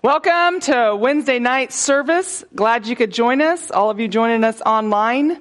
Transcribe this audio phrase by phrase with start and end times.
[0.00, 2.44] Welcome to Wednesday night service.
[2.54, 5.40] Glad you could join us, all of you joining us online.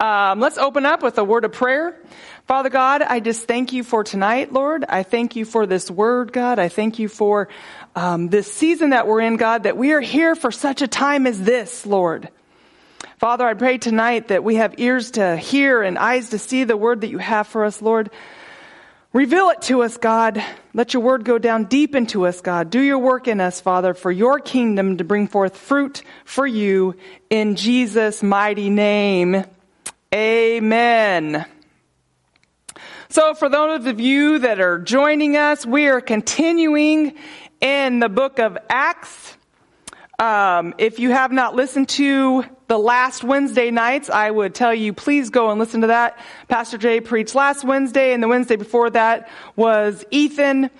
[0.00, 2.00] Um, let's open up with a word of prayer.
[2.46, 4.86] Father God, I just thank you for tonight, Lord.
[4.88, 6.58] I thank you for this word, God.
[6.58, 7.50] I thank you for
[7.94, 11.26] um, this season that we're in, God, that we are here for such a time
[11.26, 12.30] as this, Lord.
[13.18, 16.78] Father, I pray tonight that we have ears to hear and eyes to see the
[16.78, 18.10] word that you have for us, Lord.
[19.12, 20.42] Reveal it to us, God.
[20.72, 22.70] Let your word go down deep into us, God.
[22.70, 26.96] Do your work in us, Father, for your kingdom to bring forth fruit for you
[27.28, 29.44] in Jesus' mighty name.
[30.14, 31.44] Amen.
[33.10, 37.14] So for those of you that are joining us, we are continuing
[37.60, 39.36] in the book of Acts.
[40.22, 44.92] Um, if you have not listened to the last Wednesday nights, I would tell you
[44.92, 46.16] please go and listen to that.
[46.46, 50.70] Pastor Jay preached last Wednesday, and the Wednesday before that was Ethan.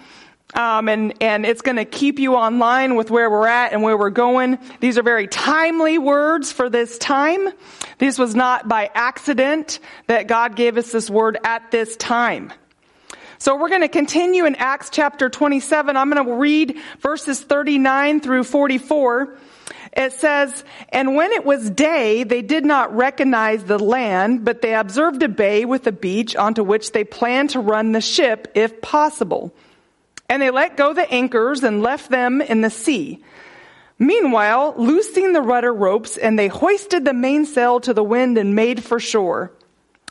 [0.54, 3.98] Um, and and it's going to keep you online with where we're at and where
[3.98, 4.60] we're going.
[4.78, 7.48] These are very timely words for this time.
[7.98, 12.52] This was not by accident that God gave us this word at this time.
[13.42, 15.96] So we're going to continue in Acts chapter 27.
[15.96, 19.36] I'm going to read verses 39 through 44.
[19.94, 24.76] It says, And when it was day, they did not recognize the land, but they
[24.76, 28.80] observed a bay with a beach onto which they planned to run the ship if
[28.80, 29.52] possible.
[30.28, 33.24] And they let go the anchors and left them in the sea.
[33.98, 38.84] Meanwhile, loosing the rudder ropes, and they hoisted the mainsail to the wind and made
[38.84, 39.50] for shore.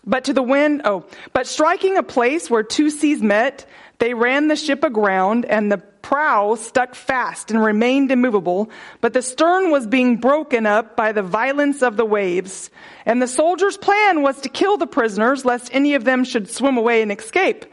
[0.06, 3.66] But to the wind, oh, but striking a place where two seas met,
[4.00, 9.22] they ran the ship aground and the prow stuck fast and remained immovable, but the
[9.22, 12.72] stern was being broken up by the violence of the waves.
[13.06, 16.78] And the soldiers' plan was to kill the prisoners lest any of them should swim
[16.78, 17.66] away and escape.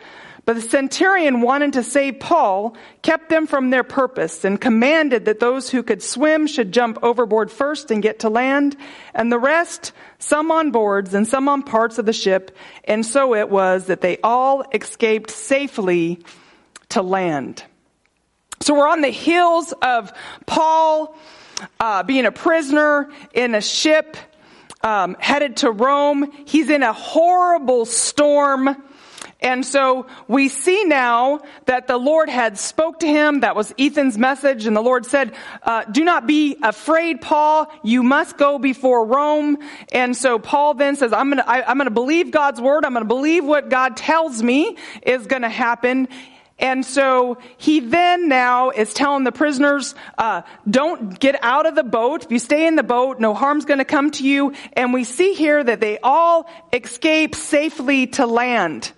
[0.49, 5.41] But the centurion wanted to save Paul, kept them from their purpose, and commanded that
[5.41, 8.75] those who could swim should jump overboard first and get to land,
[9.13, 12.57] and the rest, some on boards and some on parts of the ship.
[12.85, 16.19] And so it was that they all escaped safely
[16.89, 17.63] to land.
[18.61, 20.11] So we're on the heels of
[20.47, 21.15] Paul
[21.79, 24.17] uh, being a prisoner in a ship
[24.83, 26.33] um, headed to Rome.
[26.47, 28.83] He's in a horrible storm
[29.41, 33.41] and so we see now that the Lord had spoke to him.
[33.41, 34.67] That was Ethan's message.
[34.67, 35.33] And the Lord said,
[35.63, 37.71] uh, do not be afraid, Paul.
[37.85, 39.59] You must go before Rome.
[39.93, 42.85] And so Paul then says, I'm going to, I'm going to believe God's word.
[42.85, 46.09] I'm going to believe what God tells me is going to happen.
[46.59, 51.85] And so he then now is telling the prisoners, uh, don't get out of the
[51.85, 52.25] boat.
[52.25, 54.53] If you stay in the boat, no harm's going to come to you.
[54.73, 58.91] And we see here that they all escape safely to land.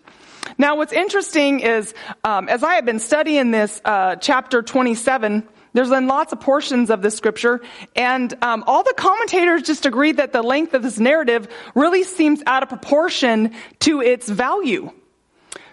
[0.60, 5.88] Now, what's interesting is, um, as I have been studying this uh, chapter 27, there's
[5.88, 7.62] been lots of portions of this scripture,
[7.97, 12.43] and um, all the commentators just agree that the length of this narrative really seems
[12.47, 14.91] out of proportion to its value.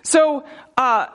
[0.03, 0.45] So,
[0.77, 1.07] uh,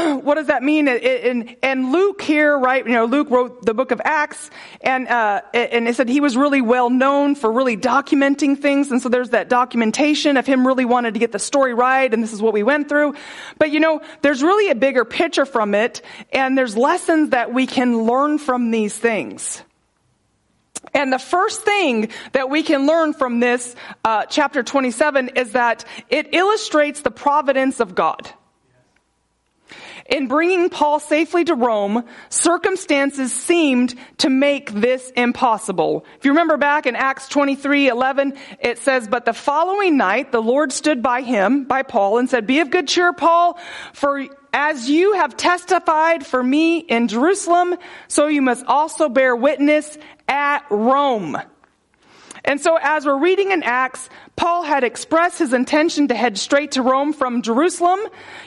[0.22, 0.88] what does that mean?
[0.88, 2.84] And, and Luke here, right?
[2.84, 4.50] You know, Luke wrote the book of Acts,
[4.80, 9.00] and uh, and it said he was really well known for really documenting things, and
[9.00, 12.32] so there's that documentation of him really wanted to get the story right, and this
[12.32, 13.14] is what we went through.
[13.58, 16.02] But you know, there's really a bigger picture from it,
[16.32, 19.62] and there's lessons that we can learn from these things.
[20.94, 25.84] And the first thing that we can learn from this uh, chapter 27 is that
[26.08, 28.32] it illustrates the providence of God.
[30.10, 36.04] In bringing Paul safely to Rome, circumstances seemed to make this impossible.
[36.18, 40.42] If you remember back in Acts 23, 11, it says, But the following night, the
[40.42, 43.56] Lord stood by him, by Paul, and said, Be of good cheer, Paul,
[43.92, 47.76] for as you have testified for me in Jerusalem,
[48.08, 49.96] so you must also bear witness
[50.26, 51.38] at Rome.
[52.44, 54.08] And so as we're reading in Acts,
[54.40, 58.00] Paul had expressed his intention to head straight to Rome from Jerusalem,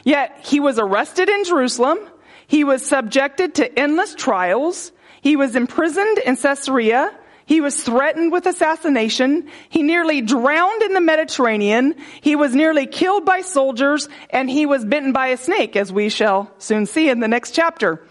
[0.04, 2.00] yet he was arrested in Jerusalem.
[2.48, 4.92] He was subjected to endless trials.
[5.22, 7.12] He was imprisoned in Caesarea.
[7.45, 9.48] He was threatened with assassination.
[9.69, 11.94] He nearly drowned in the Mediterranean.
[12.22, 16.10] He was nearly killed by soldiers and he was bitten by a snake, as we
[16.10, 18.01] shall soon see in the next chapter.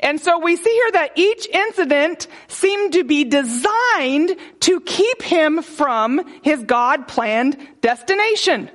[0.00, 5.62] And so we see here that each incident seemed to be designed to keep him
[5.62, 8.70] from his God planned destination.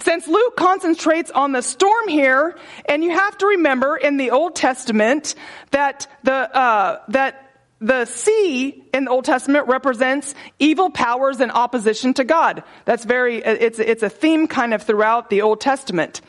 [0.00, 4.54] Since Luke concentrates on the storm here, and you have to remember in the Old
[4.54, 5.34] Testament
[5.70, 12.14] that the, uh, that the sea in the Old Testament represents evil powers in opposition
[12.14, 12.62] to God.
[12.84, 16.20] That's very, it's, it's a theme kind of throughout the Old Testament.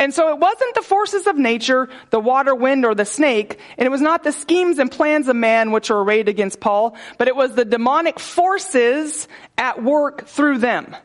[0.00, 3.84] And so it wasn't the forces of nature, the water, wind, or the snake, and
[3.84, 7.28] it was not the schemes and plans of man which were arrayed against Paul, but
[7.28, 10.96] it was the demonic forces at work through them.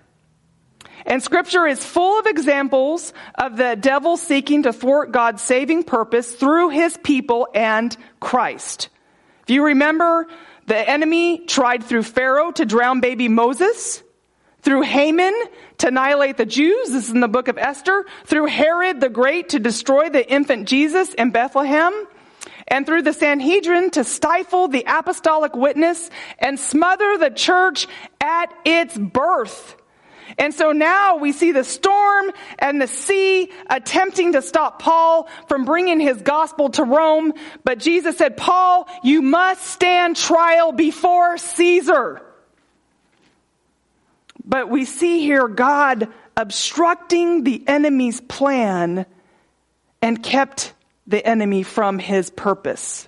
[1.06, 6.32] And scripture is full of examples of the devil seeking to thwart God's saving purpose
[6.32, 8.88] through his people and Christ.
[9.44, 10.26] If you remember,
[10.68, 14.02] the enemy tried through Pharaoh to drown baby Moses,
[14.66, 15.34] through Haman
[15.78, 19.50] to annihilate the Jews, this is in the book of Esther, through Herod the Great
[19.50, 21.94] to destroy the infant Jesus in Bethlehem,
[22.68, 26.10] and through the Sanhedrin to stifle the apostolic witness
[26.40, 27.88] and smother the church
[28.20, 29.76] at its birth.
[30.40, 35.66] And so now we see the storm and the sea attempting to stop Paul from
[35.66, 37.34] bringing his gospel to Rome.
[37.64, 42.25] But Jesus said, Paul, you must stand trial before Caesar.
[44.46, 46.08] But we see here God
[46.38, 49.06] obstructing the enemy's plan
[50.02, 50.74] and kept
[51.08, 53.08] the enemy from his purpose.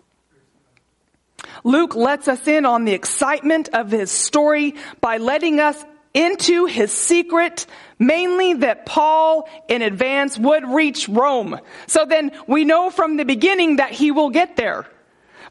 [1.63, 6.91] Luke lets us in on the excitement of his story by letting us into his
[6.91, 7.67] secret,
[7.99, 11.59] mainly that Paul in advance would reach Rome.
[11.85, 14.87] So then we know from the beginning that he will get there.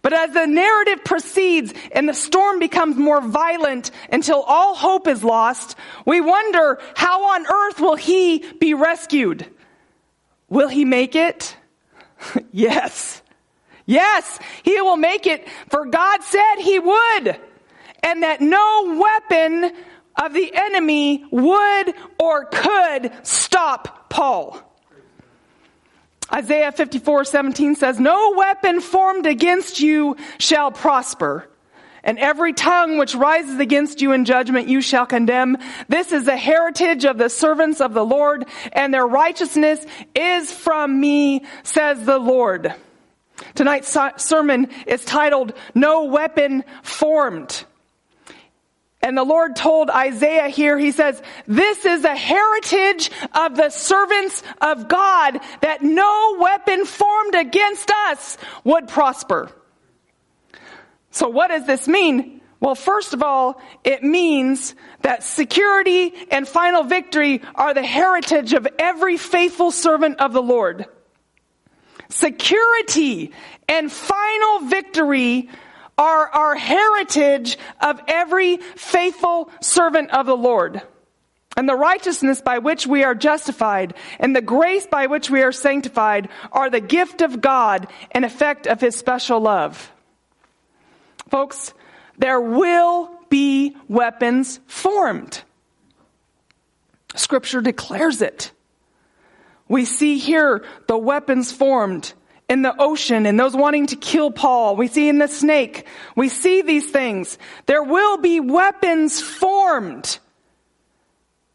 [0.07, 5.25] But as the narrative proceeds and the storm becomes more violent until all hope is
[5.25, 5.75] lost,
[6.05, 9.47] we wonder how on earth will he be rescued?
[10.49, 11.57] Will he make it?
[12.53, 13.21] yes.
[13.85, 17.41] Yes, he will make it, for God said he would.
[18.05, 19.73] And that no weapon
[20.23, 24.63] of the enemy would or could stop Paul.
[26.33, 31.49] Isaiah 54, 17 says, No weapon formed against you shall prosper.
[32.03, 35.59] And every tongue which rises against you in judgment you shall condemn.
[35.89, 39.85] This is the heritage of the servants of the Lord, and their righteousness
[40.15, 42.73] is from me, says the Lord.
[43.55, 47.65] Tonight's sermon is titled, No Weapon Formed.
[49.03, 54.43] And the Lord told Isaiah here, he says, this is a heritage of the servants
[54.61, 59.51] of God that no weapon formed against us would prosper.
[61.11, 62.41] So what does this mean?
[62.59, 68.67] Well, first of all, it means that security and final victory are the heritage of
[68.79, 70.87] every faithful servant of the Lord.
[72.09, 73.33] Security
[73.69, 75.51] and final victory
[75.99, 80.83] are our heritage of every faithful servant of the Lord.
[81.57, 85.53] And the righteousness by which we are justified and the grace by which we are
[85.53, 89.91] sanctified are the gift of God and effect of his special love.
[91.31, 91.73] Folks,
[92.19, 95.43] there will be weapons formed.
[97.15, 98.53] Scripture declares it.
[99.67, 102.13] We see here the weapons formed
[102.49, 104.77] in the ocean and those wanting to kill Paul.
[104.77, 105.87] We see in the snake.
[106.15, 107.39] We see these things.
[107.67, 110.19] There will be weapons formed.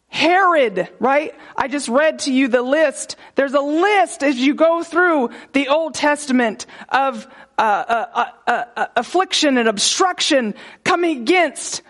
[0.07, 1.33] Herod, right?
[1.55, 3.15] I just read to you the list.
[3.35, 7.25] There's a list as you go through the Old Testament of
[7.57, 10.53] uh, uh, uh, uh affliction and obstruction
[10.83, 11.81] coming against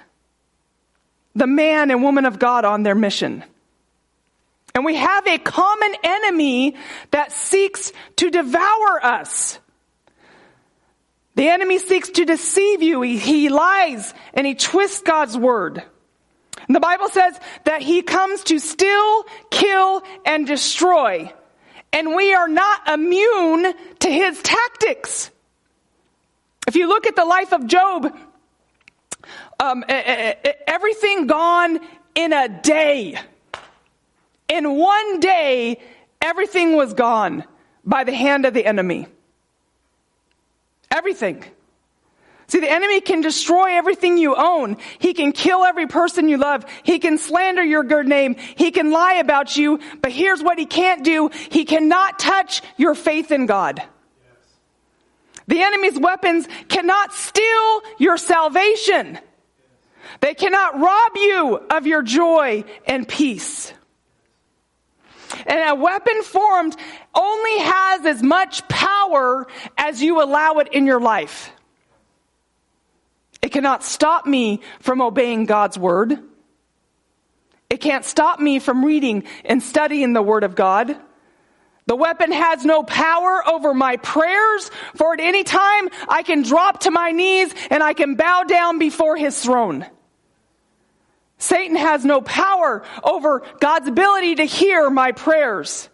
[1.33, 3.43] the man and woman of God on their mission.
[4.73, 6.75] And we have a common enemy
[7.11, 9.59] that seeks to devour us.
[11.35, 13.01] The enemy seeks to deceive you.
[13.01, 15.83] He, he, lies and he twists God's word.
[16.67, 21.33] And the Bible says that he comes to steal, kill, and destroy.
[21.93, 25.31] And we are not immune to his tactics.
[26.67, 28.15] If you look at the life of Job,
[29.59, 31.79] um, everything gone
[32.15, 33.17] in a day.
[34.51, 35.79] In one day,
[36.21, 37.45] everything was gone
[37.85, 39.07] by the hand of the enemy.
[40.91, 41.41] Everything.
[42.47, 44.75] See, the enemy can destroy everything you own.
[44.99, 46.65] He can kill every person you love.
[46.83, 48.35] He can slander your good name.
[48.35, 49.79] He can lie about you.
[50.01, 51.29] But here's what he can't do.
[51.49, 53.81] He cannot touch your faith in God.
[55.47, 59.17] The enemy's weapons cannot steal your salvation.
[60.19, 63.71] They cannot rob you of your joy and peace.
[65.45, 66.75] And a weapon formed
[67.13, 69.47] only has as much power
[69.77, 71.51] as you allow it in your life.
[73.41, 76.19] It cannot stop me from obeying God's word.
[77.69, 80.95] It can't stop me from reading and studying the word of God.
[81.87, 86.81] The weapon has no power over my prayers, for at any time I can drop
[86.81, 89.85] to my knees and I can bow down before his throne.
[91.41, 95.89] Satan has no power over God's ability to hear my prayers.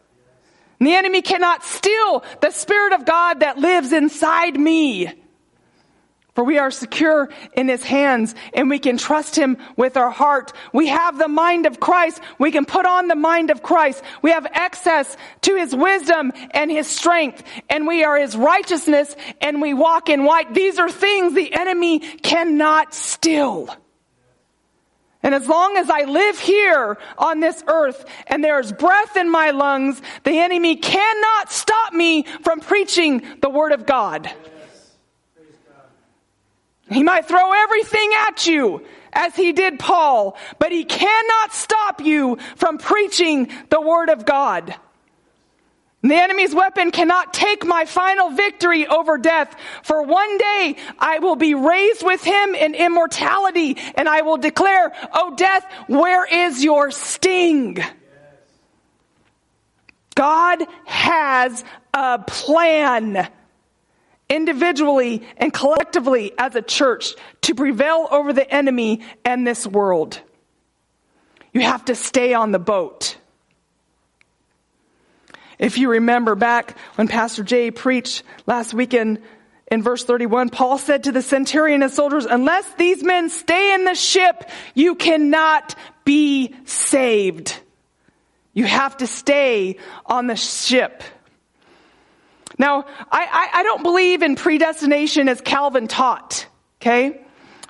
[0.78, 5.10] And the enemy cannot steal the Spirit of God that lives inside me.
[6.36, 10.52] For we are secure in his hands and we can trust him with our heart.
[10.74, 12.22] We have the mind of Christ.
[12.38, 14.04] We can put on the mind of Christ.
[14.22, 19.62] We have access to his wisdom and his strength and we are his righteousness and
[19.62, 20.54] we walk in white.
[20.54, 23.74] These are things the enemy cannot steal.
[25.24, 29.52] And as long as I live here on this earth and there's breath in my
[29.52, 34.32] lungs, the enemy cannot stop me from preaching the word of God.
[36.90, 42.38] He might throw everything at you as he did Paul, but he cannot stop you
[42.56, 44.76] from preaching the word of God.
[46.04, 49.56] The enemy's weapon cannot take my final victory over death.
[49.84, 54.94] For one day I will be raised with him in immortality and I will declare,
[55.14, 57.80] Oh death, where is your sting?
[60.14, 61.64] God has
[61.94, 63.30] a plan
[64.30, 70.22] individually and collectively as a church to prevail over the enemy and this world.
[71.54, 73.18] You have to stay on the boat.
[75.60, 79.22] If you remember back when Pastor Jay preached last weekend
[79.72, 83.84] in verse 31, Paul said to the centurion and soldiers, unless these men stay in
[83.84, 87.60] the ship, you cannot be saved.
[88.54, 91.04] You have to stay on the ship.
[92.58, 96.48] Now, I, I, I don't believe in predestination as Calvin taught,
[96.82, 97.22] okay?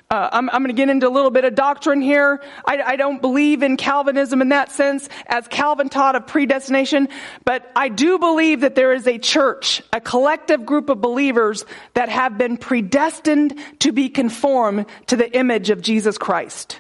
[0.09, 2.41] Uh, I'm, I'm going to get into a little bit of doctrine here.
[2.65, 7.09] I, I, don't believe in Calvinism in that sense, as Calvin taught of predestination,
[7.43, 12.07] but I do believe that there is a church, a collective group of believers that
[12.07, 16.79] have been predestined to be conformed to the image of Jesus Christ.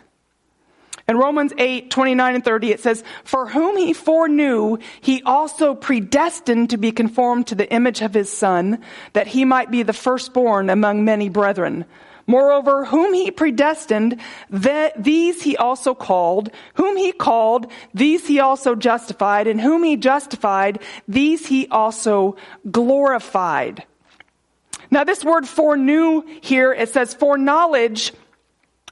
[1.09, 6.69] In Romans 8, 29 and 30, it says, For whom he foreknew, he also predestined
[6.69, 8.81] to be conformed to the image of his son,
[9.11, 11.83] that he might be the firstborn among many brethren.
[12.27, 14.19] Moreover, whom he predestined,
[14.49, 16.51] these he also called.
[16.73, 19.47] Whom he called, these he also justified.
[19.47, 22.35] And whom he justified, these he also
[22.69, 23.85] glorified.
[24.91, 28.13] Now this word foreknew here, it says foreknowledge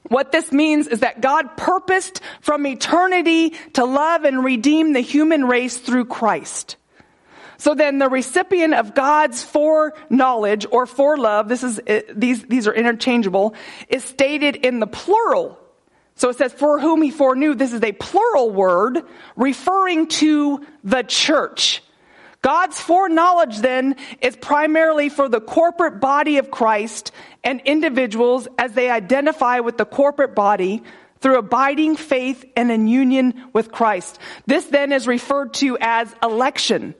[0.08, 5.44] what this means is that God purposed from eternity to love and redeem the human
[5.46, 6.76] race through Christ.
[7.58, 12.74] So then the recipient of God's foreknowledge or forelove, this is, uh, these, these are
[12.74, 13.54] interchangeable,
[13.88, 15.58] is stated in the plural.
[16.16, 19.02] So it says, for whom he foreknew, this is a plural word
[19.36, 21.82] referring to the church.
[22.42, 27.10] God's foreknowledge then is primarily for the corporate body of Christ
[27.42, 30.82] and individuals as they identify with the corporate body
[31.20, 34.18] through abiding faith and in union with Christ.
[34.46, 36.94] This then is referred to as election.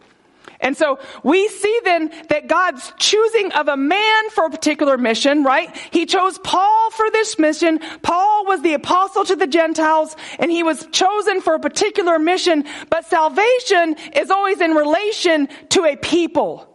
[0.60, 5.44] And so we see then that God's choosing of a man for a particular mission,
[5.44, 5.74] right?
[5.90, 7.80] He chose Paul for this mission.
[8.02, 12.64] Paul was the apostle to the Gentiles and he was chosen for a particular mission,
[12.90, 16.72] but salvation is always in relation to a people.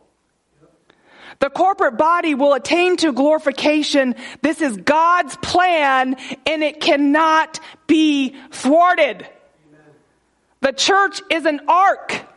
[1.39, 4.13] The corporate body will attain to glorification.
[4.43, 9.27] This is God's plan and it cannot be thwarted.
[10.59, 12.27] The church is an ark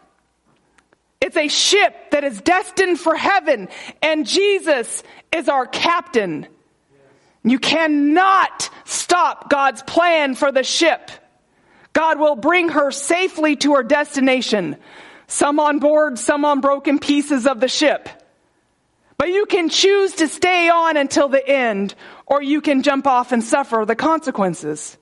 [1.24, 3.68] it's a ship that is destined for heaven,
[4.02, 5.02] and Jesus
[5.32, 6.46] is our captain.
[7.42, 11.10] You cannot stop God's plan for the ship.
[11.94, 14.76] God will bring her safely to her destination.
[15.26, 18.06] Some on board, some on broken pieces of the ship.
[19.16, 21.94] But you can choose to stay on until the end,
[22.26, 24.98] or you can jump off and suffer the consequences.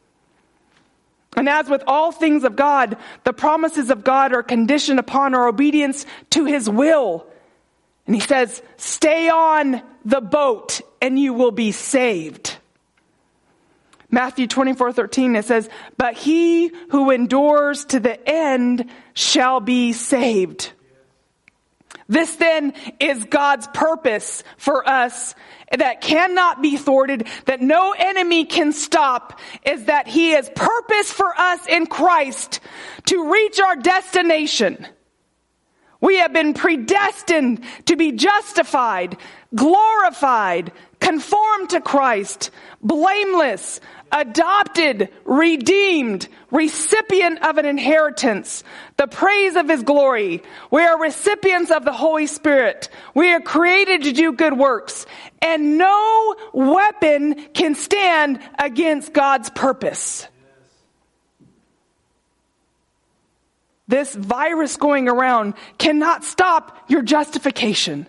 [1.37, 5.49] And as with all things of God, the promises of God are conditioned upon our
[5.49, 7.27] obedience to his will.
[8.07, 12.57] And he says, stay on the boat and you will be saved.
[14.11, 20.73] Matthew 24, 13, it says, but he who endures to the end shall be saved.
[22.12, 25.35] This then is God's purpose for us
[25.71, 31.33] that cannot be thwarted, that no enemy can stop, is that He has purpose for
[31.35, 32.61] us in Christ
[33.07, 34.87] to reach our destination.
[36.02, 39.16] We have been predestined to be justified,
[39.55, 42.51] glorified, conformed to Christ,
[42.83, 43.81] blameless,
[44.11, 48.63] adopted, redeemed, recipient of an inheritance,
[48.97, 50.43] the praise of his glory.
[50.71, 52.89] We are recipients of the Holy Spirit.
[53.15, 55.07] We are created to do good works
[55.41, 60.27] and no weapon can stand against God's purpose.
[63.93, 68.07] this virus going around cannot stop your justification.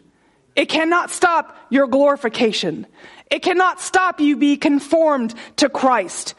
[0.55, 2.85] It cannot stop your glorification.
[3.29, 6.35] It cannot stop you be conformed to Christ.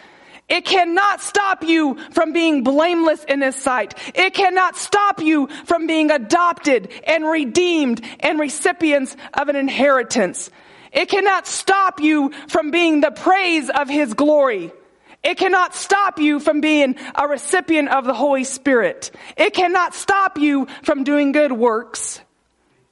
[0.49, 3.95] It cannot stop you from being blameless in His sight.
[4.15, 10.51] It cannot stop you from being adopted and redeemed and recipients of an inheritance.
[10.93, 14.71] It cannot stop you from being the praise of His glory.
[15.25, 19.11] It cannot stop you from being a recipient of the Holy Spirit.
[19.39, 22.21] It cannot stop you from doing good works.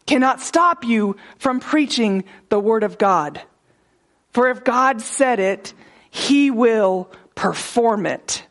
[0.06, 3.40] Cannot stop you from preaching the Word of God.
[4.32, 5.74] For if God said it,
[6.10, 8.46] He will perform it.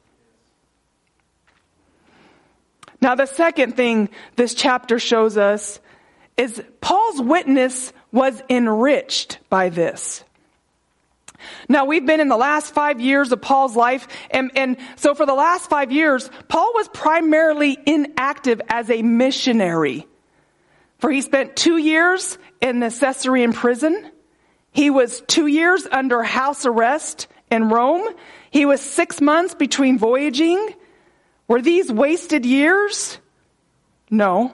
[3.02, 5.80] Now, the second thing this chapter shows us
[6.38, 10.24] is Paul's witness was enriched by this.
[11.68, 15.26] Now we've been in the last five years of Paul's life, and, and so for
[15.26, 20.06] the last five years, Paul was primarily inactive as a missionary.
[21.02, 24.12] For he spent two years in the Caesarean prison.
[24.72, 28.08] He was two years under house arrest in Rome.
[28.52, 30.76] He was six months between voyaging.
[31.48, 33.18] Were these wasted years?
[34.12, 34.54] No.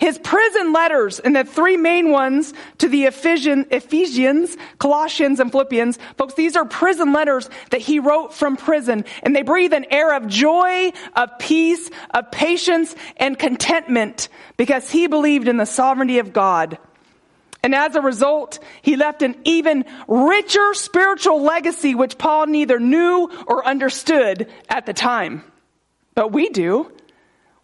[0.00, 6.32] His prison letters, and the three main ones to the Ephesians, Colossians, and Philippians, folks,
[6.32, 10.26] these are prison letters that he wrote from prison, and they breathe an air of
[10.26, 16.78] joy, of peace, of patience, and contentment because he believed in the sovereignty of God.
[17.62, 23.30] And as a result, he left an even richer spiritual legacy which Paul neither knew
[23.46, 25.44] or understood at the time.
[26.14, 26.90] But we do.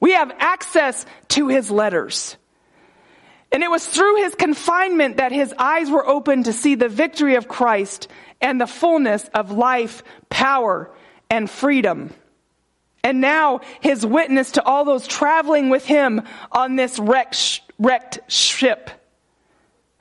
[0.01, 2.37] We have access to his letters.
[3.53, 7.37] And it was through his confinement that his eyes were opened to see the victory
[7.37, 8.09] of Christ
[8.41, 10.91] and the fullness of life, power,
[11.31, 12.13] and freedom.
[13.05, 18.91] And now his witness to all those traveling with him on this wrecked, wrecked ship.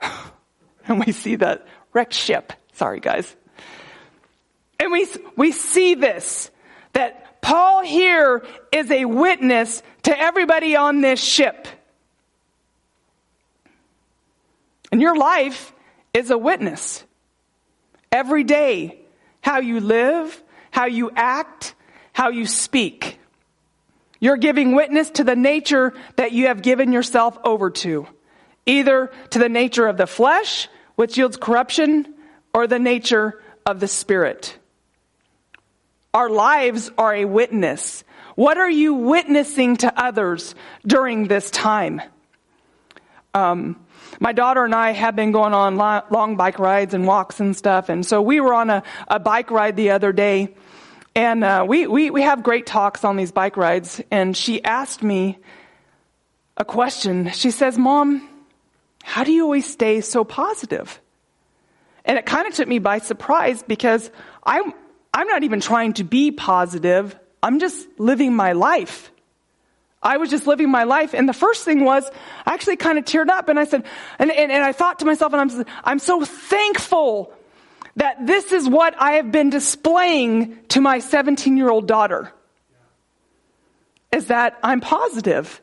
[0.88, 2.52] and we see that wrecked ship.
[2.72, 3.34] Sorry, guys.
[4.80, 6.50] And we, we see this,
[6.94, 11.66] that Paul here is a witness to everybody on this ship.
[14.92, 15.72] And your life
[16.14, 17.02] is a witness.
[18.12, 19.00] Every day,
[19.40, 20.40] how you live,
[20.70, 21.74] how you act,
[22.12, 23.18] how you speak.
[24.20, 28.06] You're giving witness to the nature that you have given yourself over to.
[28.64, 32.14] Either to the nature of the flesh, which yields corruption,
[32.54, 34.56] or the nature of the spirit.
[36.14, 38.04] Our lives are a witness.
[38.36, 40.54] What are you witnessing to others
[40.86, 42.02] during this time?
[43.32, 43.84] Um,
[44.20, 47.88] my daughter and I have been going on long bike rides and walks and stuff.
[47.88, 50.54] And so we were on a, a bike ride the other day.
[51.14, 54.02] And uh, we, we, we have great talks on these bike rides.
[54.10, 55.38] And she asked me
[56.58, 57.30] a question.
[57.30, 58.28] She says, Mom,
[59.02, 61.00] how do you always stay so positive?
[62.04, 64.10] And it kind of took me by surprise because
[64.44, 64.60] I,
[65.14, 67.18] I'm not even trying to be positive.
[67.46, 69.12] I'm just living my life.
[70.02, 71.14] I was just living my life.
[71.14, 72.04] And the first thing was,
[72.44, 73.84] I actually kind of teared up and I said,
[74.18, 77.32] and, and, and I thought to myself, and I'm, I'm so thankful
[77.94, 82.32] that this is what I have been displaying to my 17 year old daughter.
[84.10, 85.60] Is that I'm positive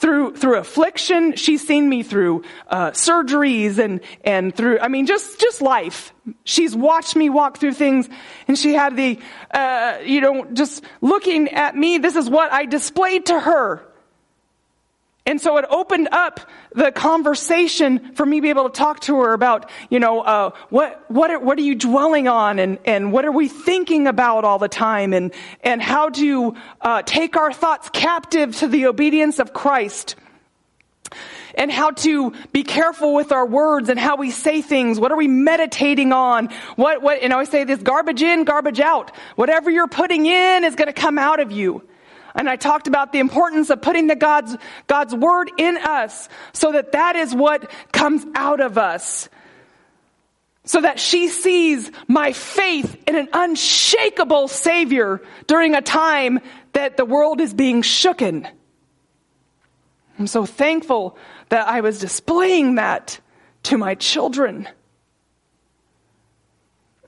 [0.00, 1.36] through through affliction.
[1.36, 6.14] She's seen me through uh, surgeries and and through I mean just just life.
[6.44, 8.08] She's watched me walk through things,
[8.48, 9.18] and she had the
[9.52, 11.98] uh, you know just looking at me.
[11.98, 13.86] This is what I displayed to her.
[15.26, 16.40] And so it opened up
[16.72, 20.50] the conversation for me to be able to talk to her about, you know, uh,
[20.70, 24.44] what, what, are, what are you dwelling on and, and what are we thinking about
[24.44, 29.38] all the time and, and how to uh, take our thoughts captive to the obedience
[29.38, 30.16] of Christ
[31.54, 34.98] and how to be careful with our words and how we say things.
[34.98, 36.48] What are we meditating on?
[36.76, 39.14] What, what, and I always say this, garbage in, garbage out.
[39.36, 41.82] Whatever you're putting in is going to come out of you.
[42.40, 46.72] And I talked about the importance of putting the God's, God's word in us so
[46.72, 49.28] that that is what comes out of us.
[50.64, 56.40] So that she sees my faith in an unshakable Savior during a time
[56.72, 58.50] that the world is being shooken.
[60.18, 61.18] I'm so thankful
[61.50, 63.20] that I was displaying that
[63.64, 64.66] to my children.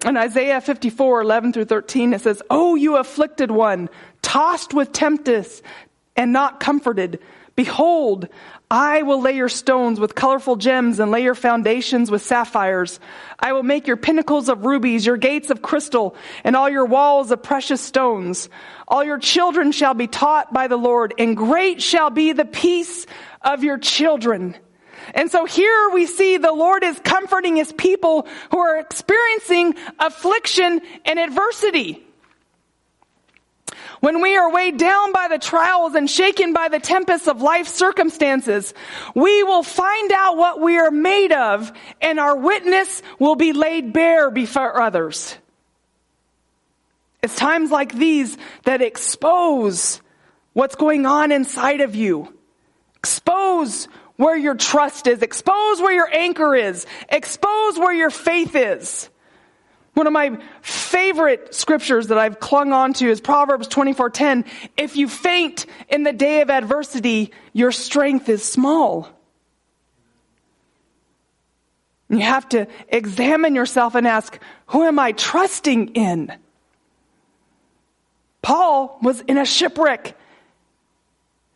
[0.04, 3.88] In Isaiah 54, 11 through 13, it says, Oh, you afflicted one,
[4.20, 5.62] tossed with tempest
[6.16, 7.20] and not comforted,
[7.54, 8.28] Behold,
[8.70, 12.98] I will lay your stones with colorful gems and lay your foundations with sapphires.
[13.38, 17.30] I will make your pinnacles of rubies, your gates of crystal, and all your walls
[17.30, 18.48] of precious stones.
[18.88, 23.06] All your children shall be taught by the Lord, and great shall be the peace
[23.42, 24.56] of your children.
[25.14, 30.80] And so here we see the Lord is comforting his people who are experiencing affliction
[31.04, 32.04] and adversity.
[34.00, 37.68] When we are weighed down by the trials and shaken by the tempests of life
[37.68, 38.74] circumstances,
[39.14, 43.92] we will find out what we are made of and our witness will be laid
[43.92, 45.36] bare before others.
[47.22, 50.00] It's times like these that expose
[50.52, 52.36] what's going on inside of you.
[52.96, 53.86] Expose
[54.22, 55.20] where your trust is.
[55.20, 56.86] Expose where your anchor is.
[57.08, 59.08] Expose where your faith is.
[59.94, 64.44] One of my favorite scriptures that I've clung on to is Proverbs 24:10.
[64.76, 69.08] If you faint in the day of adversity, your strength is small.
[72.08, 76.32] You have to examine yourself and ask, who am I trusting in?
[78.40, 80.08] Paul was in a shipwreck.
[80.08, 80.14] It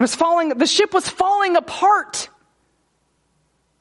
[0.03, 2.29] was falling, the ship was falling apart.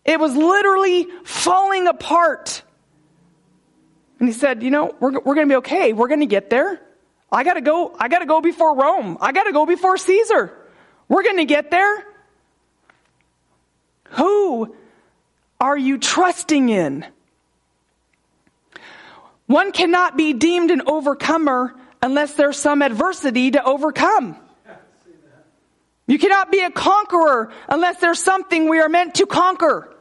[0.05, 2.61] It was literally falling apart.
[4.19, 5.93] And he said, you know, we're, we're going to be okay.
[5.93, 6.79] We're going to get there.
[7.31, 9.17] I got to go, I got to go before Rome.
[9.19, 10.55] I got to go before Caesar.
[11.09, 12.05] We're going to get there.
[14.09, 14.75] Who
[15.59, 17.05] are you trusting in?
[19.47, 24.37] One cannot be deemed an overcomer unless there's some adversity to overcome.
[26.07, 29.94] You cannot be a conqueror unless there's something we are meant to conquer.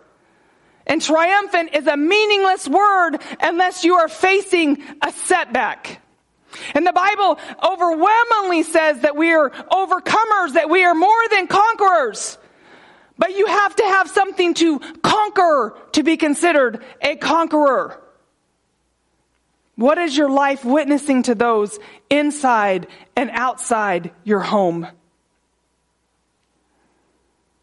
[0.86, 6.00] And triumphant is a meaningless word unless you are facing a setback.
[6.74, 12.38] And the Bible overwhelmingly says that we are overcomers, that we are more than conquerors.
[13.16, 18.00] But you have to have something to conquer to be considered a conqueror.
[19.76, 21.78] What is your life witnessing to those
[22.10, 24.86] inside and outside your home?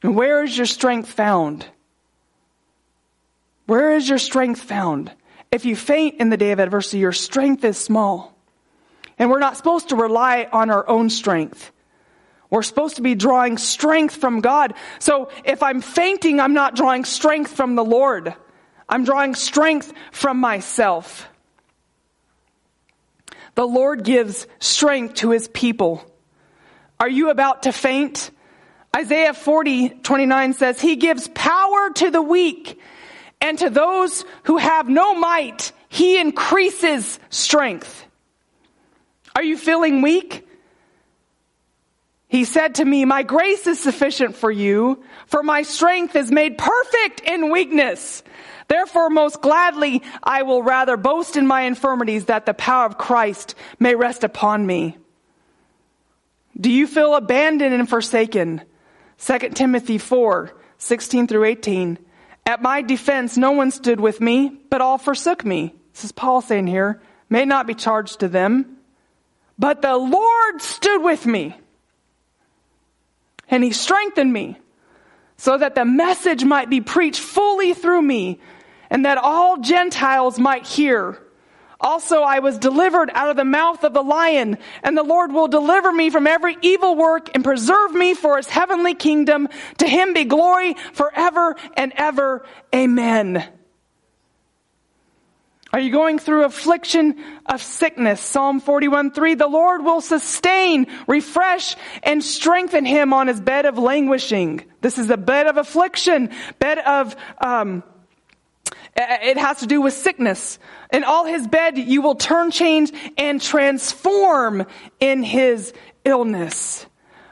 [0.04, 1.66] And where is your strength found?
[3.72, 5.14] Where is your strength found?
[5.50, 8.38] If you faint in the day of adversity, your strength is small.
[9.18, 11.72] And we're not supposed to rely on our own strength.
[12.50, 14.74] We're supposed to be drawing strength from God.
[15.00, 18.36] So if I'm fainting, I'm not drawing strength from the Lord.
[18.90, 21.30] I'm drawing strength from myself.
[23.56, 26.04] The Lord gives strength to his people.
[27.00, 28.32] Are you about to faint?
[28.94, 32.78] Isaiah 40, 29 says, He gives power to the weak
[33.42, 38.06] and to those who have no might, he increases strength.
[39.36, 40.48] Are you feeling weak?
[42.28, 46.58] He said to me, My grace is sufficient for you, for my strength is made
[46.58, 48.24] perfect in weakness.
[48.70, 53.56] Therefore, most gladly, I will rather boast in my infirmities that the power of Christ
[53.80, 54.98] may rest upon me.
[56.58, 58.62] Do you feel abandoned and forsaken?
[59.18, 61.98] 2 Timothy 4, 16 through 18.
[62.52, 65.74] At my defense, no one stood with me, but all forsook me.
[65.94, 68.76] This is Paul saying here, may not be charged to them.
[69.58, 71.56] But the Lord stood with me,
[73.48, 74.58] and he strengthened me,
[75.38, 78.42] so that the message might be preached fully through me,
[78.90, 81.24] and that all Gentiles might hear.
[81.82, 85.48] Also, I was delivered out of the mouth of the lion, and the Lord will
[85.48, 89.50] deliver me from every evil work and preserve me for his heavenly kingdom.
[89.80, 92.46] To him be glory forever and ever.
[92.74, 93.52] Amen.
[95.74, 98.20] Are you going through affliction of sickness?
[98.20, 99.36] Psalm 41 3.
[99.36, 104.66] The Lord will sustain, refresh, and strengthen him on his bed of languishing.
[104.82, 107.84] This is a bed of affliction, bed of, um,
[108.98, 110.60] Uh, it has to do with sickness.
[110.92, 114.66] In all his bed, you will turn, change, and transform
[115.00, 115.74] in his
[116.04, 116.86] illness.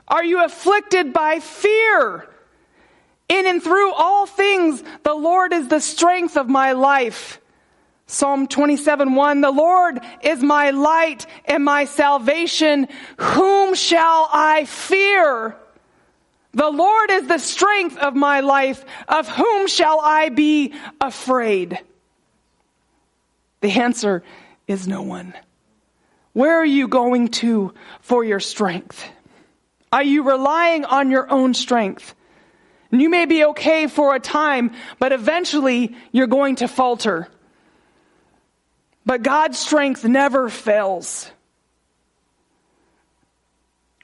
[0.08, 2.28] Are you afflicted by fear?
[3.28, 7.40] In and through all things, the Lord is the strength of my life.
[8.08, 12.88] Psalm 27, 1, the Lord is my light and my salvation.
[13.18, 15.56] Whom shall I fear?
[16.54, 18.84] The Lord is the strength of my life.
[19.08, 21.80] Of whom shall I be afraid?
[23.62, 24.24] The answer
[24.68, 25.34] is no one.
[26.34, 29.04] Where are you going to for your strength?
[29.92, 32.16] Are you relying on your own strength?
[32.92, 37.28] And you may be okay for a time, but eventually you're going to falter.
[39.06, 41.30] But God's strength never fails.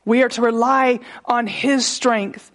[0.05, 2.51] We are to rely on His strength.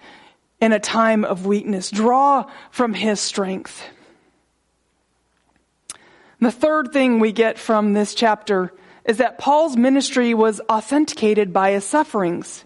[0.60, 1.90] in a time of weakness.
[1.90, 3.82] Draw from his strength.
[6.40, 8.72] The third thing we get from this chapter
[9.04, 12.64] is that Paul's ministry was authenticated by his sufferings.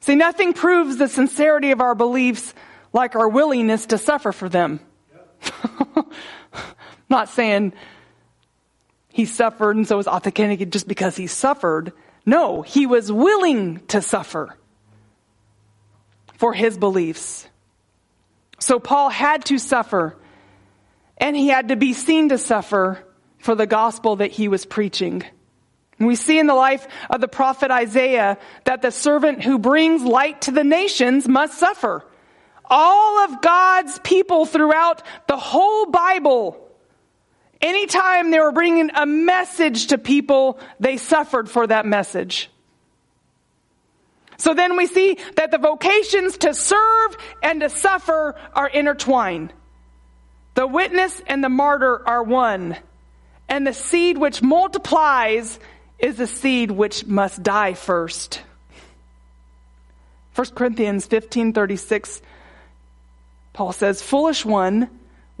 [0.00, 2.54] See, nothing proves the sincerity of our beliefs
[2.92, 4.80] like our willingness to suffer for them.
[7.08, 7.72] Not saying
[9.08, 11.92] he suffered and so was authenticated just because he suffered.
[12.26, 14.56] No, he was willing to suffer
[16.38, 17.46] for his beliefs.
[18.58, 20.16] So Paul had to suffer
[21.16, 22.98] and he had to be seen to suffer
[23.38, 25.22] for the gospel that he was preaching.
[25.98, 30.42] We see in the life of the prophet Isaiah that the servant who brings light
[30.42, 32.06] to the nations must suffer.
[32.64, 36.69] All of God's people throughout the whole Bible,
[37.60, 42.50] anytime they were bringing a message to people, they suffered for that message.
[44.36, 49.52] So then we see that the vocations to serve and to suffer are intertwined.
[50.54, 52.76] The witness and the martyr are one.
[53.48, 55.58] And the seed which multiplies
[55.98, 58.42] is the seed which must die first.
[60.34, 62.22] 1 Corinthians 15:36
[63.52, 64.88] Paul says, "Foolish one,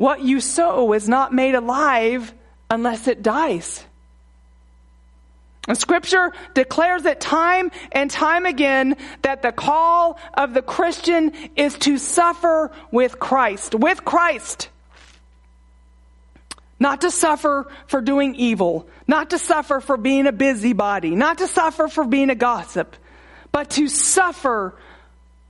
[0.00, 2.32] what you sow is not made alive
[2.70, 3.84] unless it dies."
[5.68, 11.76] And scripture declares it time and time again that the call of the Christian is
[11.80, 13.74] to suffer with Christ.
[13.74, 14.70] With Christ.
[16.78, 21.46] Not to suffer for doing evil, not to suffer for being a busybody, not to
[21.46, 22.96] suffer for being a gossip,
[23.52, 24.74] but to suffer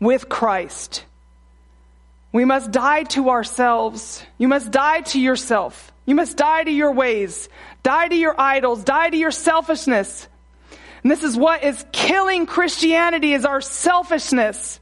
[0.00, 1.04] with Christ.
[2.32, 4.24] We must die to ourselves.
[4.38, 5.92] You must die to yourself.
[6.06, 7.48] You must die to your ways.
[7.82, 8.84] Die to your idols.
[8.84, 10.28] Die to your selfishness.
[11.02, 14.78] And this is what is killing Christianity is our selfishness.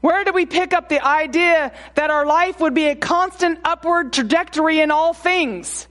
[0.00, 4.12] Where do we pick up the idea that our life would be a constant upward
[4.12, 5.86] trajectory in all things?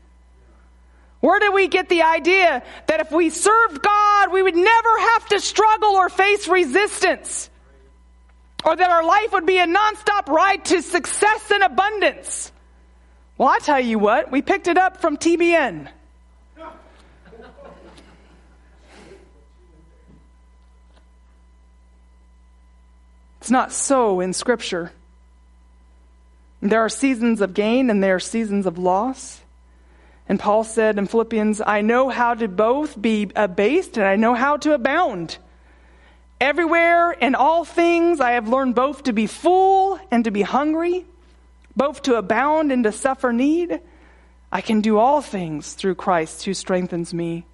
[1.20, 5.30] Where do we get the idea that if we served God, we would never have
[5.30, 7.50] to struggle or face resistance?
[8.66, 12.52] Or that our life would be a nonstop ride to success and abundance?
[13.38, 15.90] Well, I tell you what, we picked it up from TBN.
[23.44, 24.94] It's not so in Scripture.
[26.62, 29.42] There are seasons of gain and there are seasons of loss.
[30.30, 34.34] And Paul said in Philippians, I know how to both be abased and I know
[34.34, 35.38] how to abound.
[36.40, 41.06] Everywhere in all things I have learned both to be full and to be hungry,
[41.76, 43.80] both to abound and to suffer need.
[44.52, 47.46] I can do all things through Christ who strengthens me.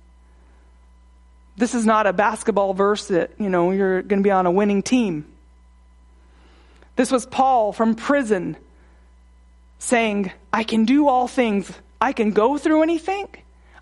[1.56, 4.52] This is not a basketball verse that, you know, you're going to be on a
[4.52, 5.26] winning team.
[6.96, 8.58] This was Paul from prison
[9.78, 11.72] saying, I can do all things.
[12.02, 13.28] I can go through anything.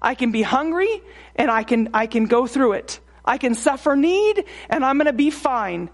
[0.02, 1.02] I can be hungry
[1.36, 3.00] and I can, I can go through it.
[3.28, 5.90] I can suffer need and I'm going to be fine.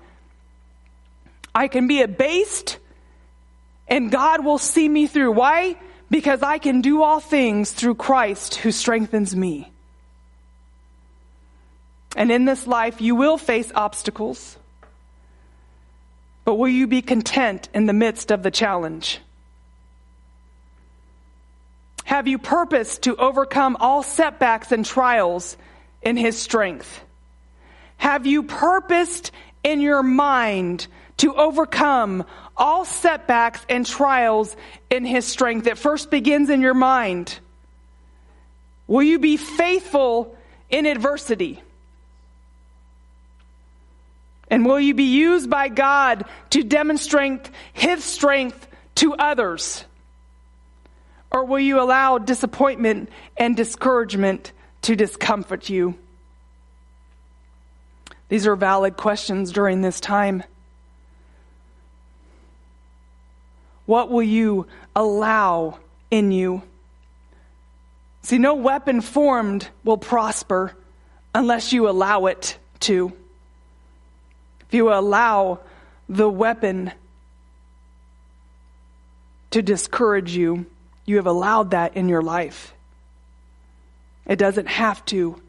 [1.54, 2.78] I can be abased
[3.88, 5.32] and God will see me through.
[5.32, 5.76] Why?
[6.10, 9.72] Because I can do all things through Christ who strengthens me.
[12.16, 14.56] And in this life, you will face obstacles.
[16.46, 19.20] But will you be content in the midst of the challenge?
[22.04, 25.58] Have you purposed to overcome all setbacks and trials
[26.04, 27.02] in His strength?
[28.04, 29.32] Have you purposed
[29.64, 32.26] in your mind to overcome
[32.58, 34.58] all setbacks and trials
[34.90, 35.68] in His strength?
[35.68, 37.40] It first begins in your mind.
[38.88, 40.36] Will you be faithful
[40.70, 41.62] in adversity?
[44.50, 49.86] And will you be used by God to demonstrate His strength to others?
[51.32, 55.98] Or will you allow disappointment and discouragement to discomfort you?
[58.34, 60.42] These are valid questions during this time.
[63.86, 64.66] What will you
[64.96, 65.78] allow
[66.10, 66.64] in you?
[68.24, 70.76] See, no weapon formed will prosper
[71.36, 73.14] unless you allow it to
[74.68, 75.60] if you allow
[76.10, 76.92] the weapon
[79.52, 80.66] to discourage you,
[81.06, 82.74] you have allowed that in your life.
[84.26, 85.40] It doesn't have to.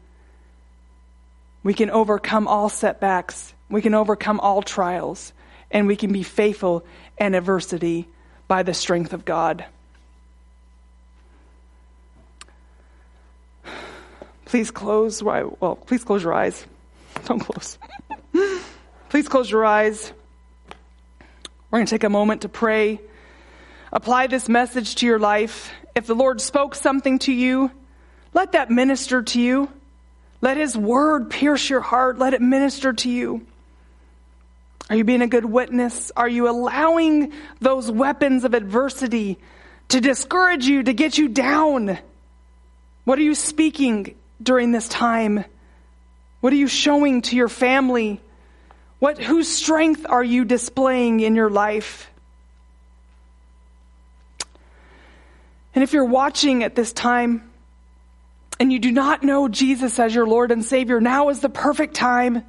[1.65, 5.33] We can overcome all setbacks, we can overcome all trials,
[5.71, 6.85] and we can be faithful
[7.17, 8.07] in adversity
[8.47, 9.65] by the strength of God.
[14.45, 15.23] Please close.
[15.23, 16.63] Well, please close your eyes.
[17.25, 17.79] Don't close.
[19.09, 20.13] Please close your eyes.
[21.71, 22.99] We're going to take a moment to pray.
[23.91, 25.71] Apply this message to your life.
[25.95, 27.71] If the Lord spoke something to you,
[28.35, 29.71] let that minister to you.
[30.45, 32.19] Let His word pierce your heart.
[32.19, 33.47] Let it minister to you.
[34.91, 36.11] Are you being a good witness?
[36.15, 39.39] Are you allowing those weapons of adversity
[39.87, 41.97] to discourage you, to get you down?
[43.05, 45.45] What are you speaking during this time?
[46.41, 48.21] What are you showing to your family?
[48.99, 52.07] What, whose strength are you displaying in your life?
[55.73, 57.49] And if you're watching at this time
[58.59, 61.95] and you do not know Jesus as your Lord and Savior, now is the perfect
[61.95, 62.43] time.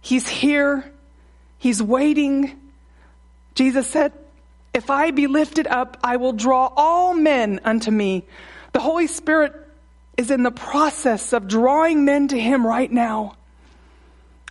[0.00, 0.90] He's here.
[1.58, 2.58] He's waiting.
[3.54, 4.12] Jesus said,
[4.74, 8.26] If I be lifted up, I will draw all men unto me.
[8.72, 9.54] The Holy Spirit
[10.16, 13.36] is in the process of drawing men to Him right now.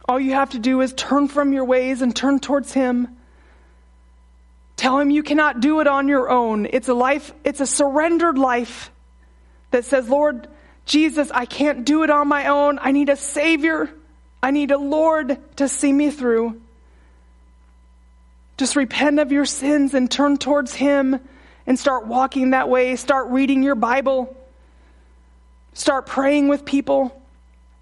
[0.07, 3.17] All you have to do is turn from your ways and turn towards Him.
[4.77, 6.67] Tell Him you cannot do it on your own.
[6.71, 8.91] It's a life, it's a surrendered life
[9.71, 10.47] that says, Lord
[10.89, 12.79] Jesus, I can't do it on my own.
[12.81, 13.91] I need a Savior.
[14.41, 16.59] I need a Lord to see me through.
[18.57, 21.19] Just repent of your sins and turn towards Him
[21.67, 22.95] and start walking that way.
[22.95, 24.35] Start reading your Bible.
[25.73, 27.21] Start praying with people.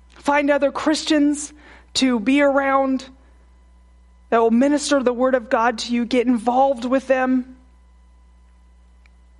[0.09, 1.53] Find other Christians
[1.93, 3.05] to be around
[4.31, 6.03] that will minister the Word of God to you.
[6.03, 7.55] Get involved with them.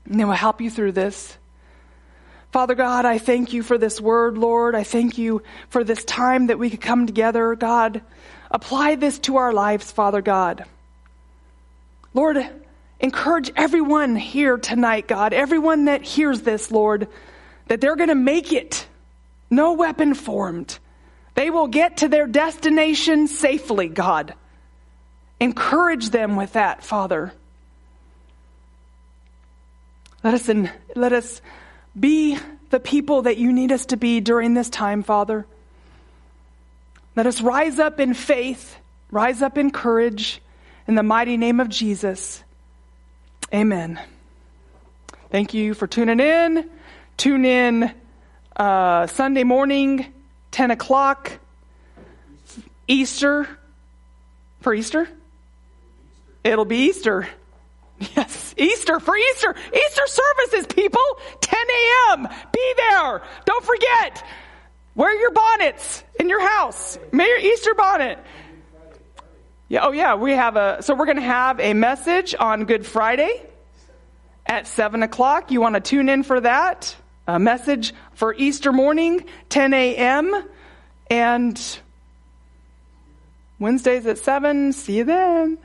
[0.06, 1.38] And they will help you through this.
[2.52, 4.74] Father God, I thank you for this word, Lord.
[4.74, 7.56] I thank you for this time that we could come together.
[7.56, 8.02] God,
[8.50, 10.66] apply this to our lives, Father God.
[12.14, 12.38] Lord,
[13.00, 17.08] encourage everyone here tonight, God, everyone that hears this, Lord,
[17.68, 18.88] that they're going to make it.
[19.50, 20.80] No weapon formed.
[21.36, 24.34] They will get to their destination safely, God.
[25.40, 27.34] Encourage them with that, Father.
[30.24, 31.42] Let us, in, let us
[32.00, 32.38] be
[32.70, 35.46] the people that you need us to be during this time, Father.
[37.16, 38.78] Let us rise up in faith,
[39.12, 40.42] rise up in courage,
[40.88, 42.44] in the mighty name of Jesus,
[43.54, 44.00] amen.
[45.30, 46.70] Thank you for tuning in.
[47.18, 47.92] Tune in
[48.56, 50.06] uh, Sunday morning,
[50.52, 51.32] 10 o'clock,
[52.88, 53.48] Easter.
[54.62, 55.10] For Easter?
[56.44, 57.28] It'll be Easter.
[58.00, 59.56] Yes, Easter for Easter.
[59.74, 61.02] Easter services, people.
[61.42, 62.28] 10 a.m.
[62.52, 63.24] Be there.
[63.46, 64.24] Don't forget.
[64.96, 66.98] Wear your bonnets in your house.
[67.12, 68.20] Wear your Easter bonnet.
[69.70, 72.86] Yeah, oh yeah, we have a, so we're going to have a message on Good
[72.86, 73.44] Friday
[74.46, 75.52] at 7 o'clock.
[75.52, 76.96] You want to tune in for that?
[77.28, 80.44] A message for Easter morning, 10 a.m.
[81.10, 81.80] And
[83.60, 84.72] Wednesdays at 7.
[84.72, 85.58] See you then.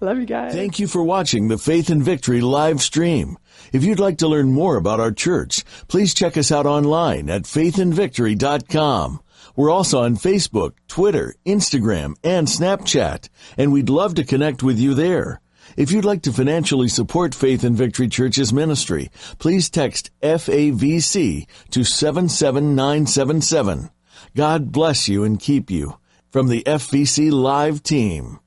[0.00, 0.54] Love you guys.
[0.54, 3.36] Thank you for watching the Faith and Victory live stream.
[3.72, 7.42] If you'd like to learn more about our church, please check us out online at
[7.42, 9.20] faithandvictory.com.
[9.56, 14.94] We're also on Facebook, Twitter, Instagram, and Snapchat, and we'd love to connect with you
[14.94, 15.42] there.
[15.76, 21.84] If you'd like to financially support Faith and Victory Church's ministry, please text FAVC to
[21.84, 23.90] 77977.
[24.34, 25.98] God bless you and keep you
[26.30, 28.38] from the FVC Live team.